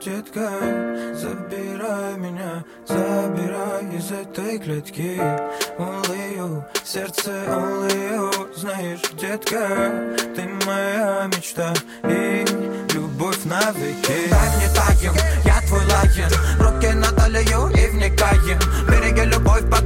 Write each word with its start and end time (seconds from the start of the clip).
детка 0.00 0.48
Забирай 1.14 2.16
меня, 2.16 2.64
забирай 2.86 3.96
из 3.96 4.10
этой 4.10 4.58
клетки. 4.58 5.20
You, 6.36 6.64
сердце 6.84 7.30
you 7.30 8.54
Знаешь, 8.56 9.00
детка, 9.20 10.16
ты 10.34 10.48
моя 10.66 11.28
мечта 11.34 11.72
И 12.04 12.44
любовь 12.94 13.44
навеки. 13.44 14.28
Дай 14.30 14.56
мне 14.56 14.68
таем, 14.74 15.14
я 15.44 15.60
твой 15.66 15.84
лаен 15.86 16.30
Руки 16.58 16.92
на 16.94 17.10
и 17.70 17.86
вникаем. 17.88 18.58
Береги 18.88 19.24
любовь, 19.24 19.68
пока 19.70 19.85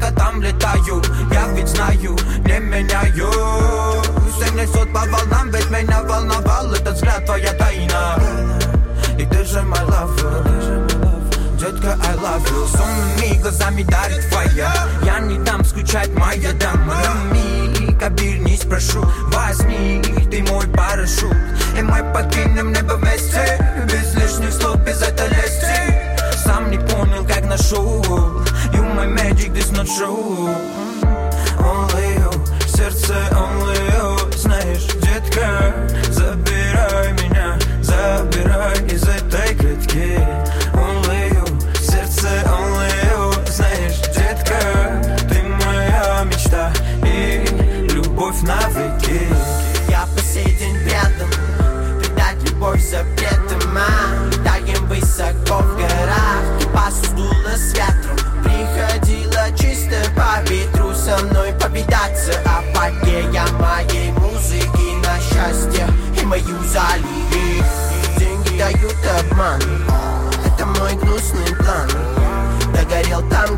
Сонными 12.70 13.40
глазами 13.40 13.82
дарит 13.82 14.28
твоя 14.30 14.72
Я 15.04 15.20
не 15.20 15.38
дам 15.38 15.64
скучать, 15.64 16.10
моя 16.14 16.52
дама. 16.52 16.94
На 17.04 17.34
миг 17.34 18.02
обернись, 18.02 18.60
прошу 18.60 19.04
Возьми, 19.32 20.02
ты 20.30 20.42
мой 20.42 20.66
парашют. 20.68 21.36
И 21.76 21.82
мы 21.82 22.02
покинем 22.12 22.72
небо 22.72 22.94
вместе 22.94 23.58
Без 23.86 24.14
лишних 24.14 24.52
слов, 24.52 24.76
без 24.84 25.02
этой 25.02 25.28
лести 25.28 26.38
Сам 26.44 26.70
не 26.70 26.78
понял, 26.78 27.24
как 27.26 27.44
нашел. 27.46 28.02
You 28.72 28.84
my 28.94 29.06
magic, 29.06 29.52
this 29.52 29.70
not 29.72 29.86
true 29.86 30.89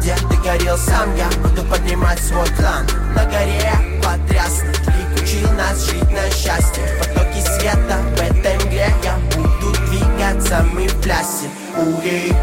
где 0.03 0.15
ты 0.17 0.37
горел 0.39 0.77
сам 0.77 1.15
Я 1.15 1.29
буду 1.41 1.63
поднимать 1.63 2.19
свой 2.19 2.47
клан 2.57 2.87
На 3.15 3.25
горе 3.25 3.73
потрясно 4.03 4.73
Клик 4.85 5.23
учил 5.23 5.51
нас 5.53 5.87
жить 5.87 6.11
на 6.11 6.29
счастье. 6.31 6.83
В 6.85 7.09
потоке 7.09 7.41
света 7.41 7.99
в 8.17 8.21
этой 8.21 8.57
мгле 8.57 8.93
Я 9.05 9.17
буду 9.37 9.73
двигаться, 9.87 10.65
мы 10.73 10.89
в 10.89 11.01
плясе. 11.01 11.49
Ури 11.77 12.35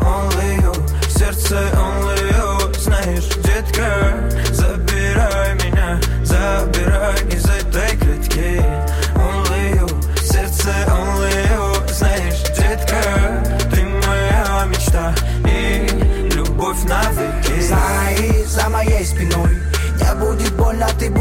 Only 0.00 0.60
you, 0.60 1.08
сердце 1.08 1.70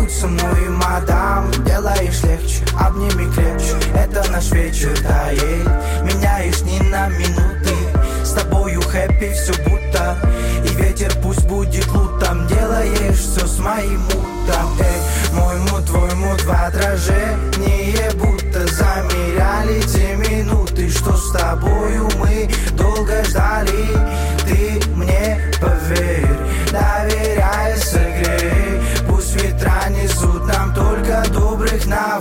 будь 0.06 0.14
со 0.14 0.28
мной 0.28 0.70
Мадам, 0.70 1.52
делаешь 1.66 2.22
легче 2.24 2.64
Обними 2.80 3.32
крепче, 3.34 3.76
это 3.96 4.30
наш 4.32 4.52
вечер 4.52 4.96
тает 5.02 5.68
Меняешь 6.04 6.62
ни 6.62 6.80
на 6.90 7.08
минуты. 7.10 7.76
С 8.24 8.34
тобою 8.34 8.82
хэппи 8.82 9.34
все 9.34 9.54
будто. 9.64 10.18
И 10.64 10.76
ветер 10.76 11.12
пусть 11.22 11.46
будет 11.46 11.88
лутом. 11.88 12.48
Делаешь 12.48 13.18
все 13.18 13.46
с 13.46 13.60
моим 13.60 14.02
мутом 14.02 14.80
Эй, 14.80 15.34
мой 15.34 15.58
мут, 15.72 15.86
твой 15.86 16.14
мут 16.16 16.42
в 16.44 16.52
отражении 16.52 17.25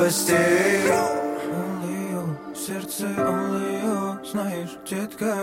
новостей 0.04 0.82
Only 1.50 2.10
you, 2.12 2.54
сердце 2.54 3.04
only 3.04 3.82
you 3.82 4.30
Знаешь, 4.30 4.76
детка, 4.88 5.34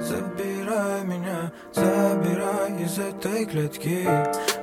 забирай 0.00 1.04
меня 1.04 1.50
Забирай 1.74 2.84
из 2.84 2.98
этой 2.98 3.46
клетки. 3.46 4.06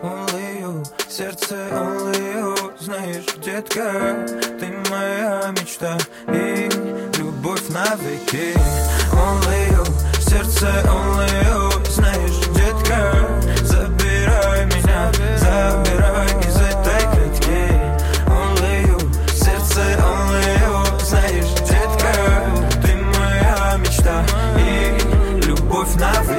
Only 0.02 0.62
you, 0.62 0.84
сердце 1.10 1.56
only 1.72 2.34
you 2.36 2.74
Знаешь, 2.80 3.26
детка, 3.44 4.26
ты 4.60 4.68
моя 4.90 5.54
мечта 5.60 5.98
И 6.28 6.70
любовь 7.20 7.68
навеки. 7.70 8.54
Only 9.12 9.64
my 26.04 26.33